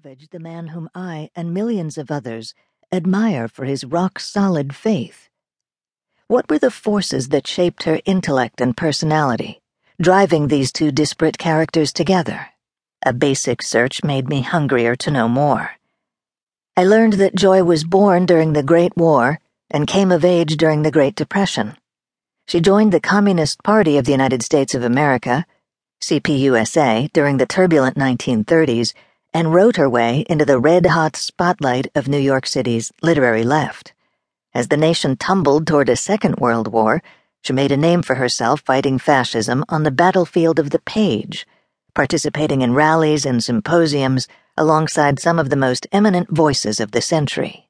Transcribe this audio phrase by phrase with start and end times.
[0.00, 2.54] Savage the man whom I and millions of others
[2.92, 5.28] admire for his rock solid faith?
[6.28, 9.60] What were the forces that shaped her intellect and personality,
[10.00, 12.50] driving these two disparate characters together?
[13.04, 15.72] A basic search made me hungrier to know more.
[16.76, 20.82] I learned that Joy was born during the Great War and came of age during
[20.82, 21.76] the Great Depression.
[22.46, 25.44] She joined the Communist Party of the United States of America,
[26.00, 28.94] CPUSA, during the turbulent 1930s
[29.32, 33.92] and wrote her way into the red hot spotlight of New York City's literary left.
[34.54, 37.02] As the nation tumbled toward a Second World War,
[37.42, 41.46] she made a name for herself fighting fascism on the battlefield of the page,
[41.94, 47.68] participating in rallies and symposiums alongside some of the most eminent voices of the century.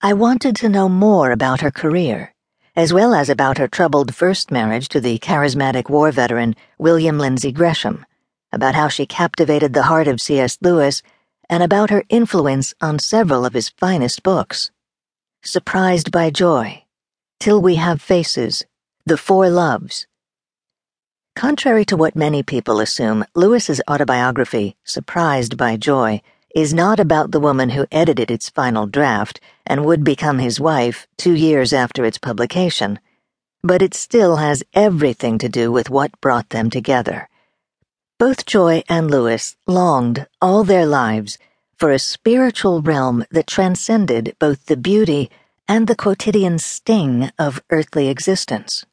[0.00, 2.34] I wanted to know more about her career,
[2.76, 7.50] as well as about her troubled first marriage to the charismatic war veteran William Lindsay
[7.50, 8.04] Gresham
[8.52, 10.58] about how she captivated the heart of C.S.
[10.60, 11.02] Lewis,
[11.50, 14.70] and about her influence on several of his finest books.
[15.42, 16.84] Surprised by Joy,
[17.40, 18.64] Till We Have Faces,
[19.06, 20.06] The Four Loves.
[21.36, 26.20] Contrary to what many people assume, Lewis's autobiography, Surprised by Joy,
[26.54, 31.06] is not about the woman who edited its final draft and would become his wife
[31.16, 32.98] two years after its publication,
[33.62, 37.28] but it still has everything to do with what brought them together
[38.18, 41.38] both Joy and Lewis longed all their lives
[41.76, 45.30] for a spiritual realm that transcended both the beauty
[45.68, 48.84] and the quotidian sting of earthly existence.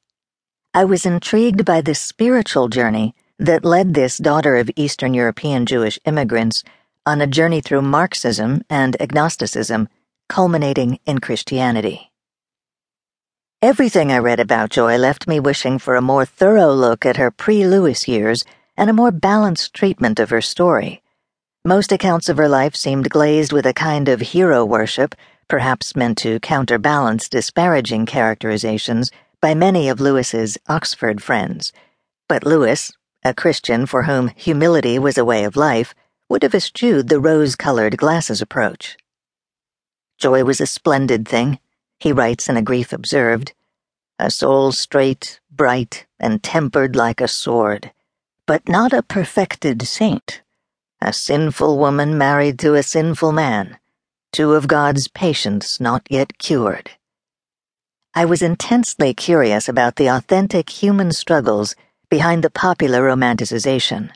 [0.75, 5.97] I was intrigued by the spiritual journey that led this daughter of Eastern European Jewish
[6.05, 6.63] immigrants
[7.03, 9.89] on a journey through Marxism and agnosticism,
[10.29, 12.11] culminating in Christianity.
[13.61, 17.31] Everything I read about Joy left me wishing for a more thorough look at her
[17.31, 18.43] pre Lewis years
[18.77, 21.01] and a more balanced treatment of her story.
[21.63, 25.15] Most accounts of her life seemed glazed with a kind of hero worship,
[25.47, 29.09] perhaps meant to counterbalance disparaging characterizations
[29.41, 31.71] by many of Lewis's Oxford friends.
[32.27, 32.91] But Lewis,
[33.23, 35.95] a Christian for whom humility was a way of life,
[36.29, 38.97] would have eschewed the rose colored glasses approach.
[40.17, 41.59] Joy was a splendid thing,
[41.99, 43.53] he writes in A Grief Observed.
[44.19, 47.91] A soul straight, bright, and tempered like a sword
[48.47, 50.41] but not a perfected saint.
[51.01, 53.77] A sinful woman married to a sinful man,
[54.31, 56.91] two of God's patients not yet cured.
[58.13, 61.75] I was intensely curious about the authentic human struggles
[62.09, 64.11] behind the popular romanticization.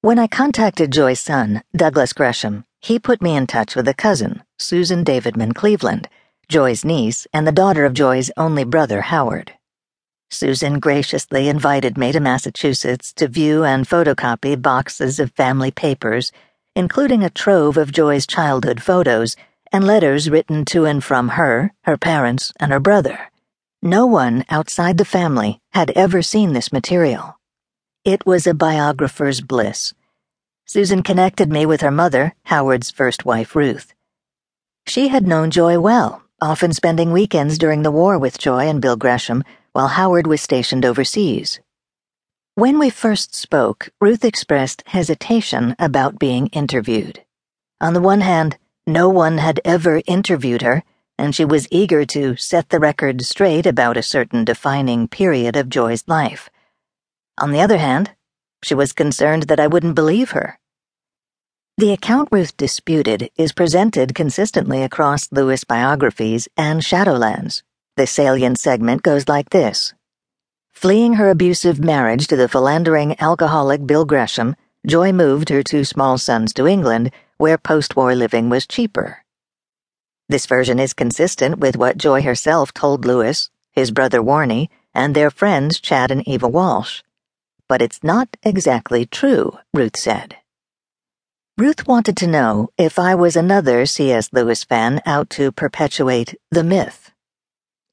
[0.00, 4.42] When I contacted Joy's son, Douglas Gresham, he put me in touch with a cousin,
[4.58, 6.08] Susan Davidman Cleveland,
[6.48, 9.52] Joy's niece and the daughter of Joy's only brother, Howard.
[10.32, 16.30] Susan graciously invited me to Massachusetts to view and photocopy boxes of family papers,
[16.76, 19.34] including a trove of Joy's childhood photos
[19.72, 23.30] and letters written to and from her, her parents, and her brother.
[23.82, 27.36] No one outside the family had ever seen this material.
[28.04, 29.94] It was a biographer's bliss.
[30.64, 33.92] Susan connected me with her mother, Howard's first wife, Ruth.
[34.86, 38.96] She had known Joy well, often spending weekends during the war with Joy and Bill
[38.96, 39.42] Gresham
[39.72, 41.60] while Howard was stationed overseas.
[42.54, 47.24] When we first spoke, Ruth expressed hesitation about being interviewed.
[47.80, 50.82] On the one hand, no one had ever interviewed her,
[51.16, 55.68] and she was eager to set the record straight about a certain defining period of
[55.68, 56.50] Joy's life.
[57.38, 58.10] On the other hand,
[58.62, 60.58] she was concerned that I wouldn't believe her.
[61.78, 67.62] The account Ruth disputed is presented consistently across Lewis biographies and Shadowlands.
[67.96, 69.94] The salient segment goes like this
[70.72, 74.56] Fleeing her abusive marriage to the philandering alcoholic Bill Gresham,
[74.86, 79.24] Joy moved her two small sons to England, where post war living was cheaper.
[80.28, 85.30] This version is consistent with what Joy herself told Lewis, his brother Warnie, and their
[85.30, 87.02] friends Chad and Eva Walsh.
[87.68, 90.36] But it's not exactly true, Ruth said.
[91.58, 94.30] Ruth wanted to know if I was another C.S.
[94.32, 97.10] Lewis fan out to perpetuate the myth.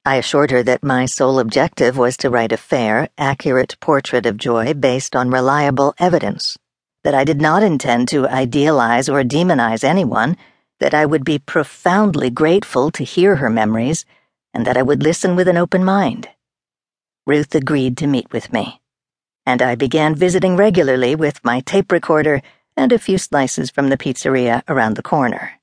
[0.08, 4.38] I assured her that my sole objective was to write a fair, accurate portrait of
[4.38, 6.56] Joy based on reliable evidence,
[7.04, 10.38] that I did not intend to idealize or demonize anyone,
[10.80, 14.06] that I would be profoundly grateful to hear her memories,
[14.54, 16.30] and that I would listen with an open mind.
[17.26, 18.80] Ruth agreed to meet with me,
[19.44, 22.40] and I began visiting regularly with my tape recorder
[22.78, 25.60] and a few slices from the pizzeria around the corner.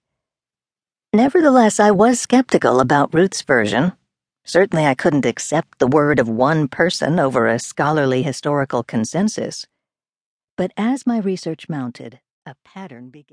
[1.11, 3.93] Nevertheless, I was skeptical about Ruth's version
[4.47, 9.65] Certainly, I couldn't accept the word of one person over a scholarly historical consensus.
[10.55, 13.23] But as my research mounted, a pattern began.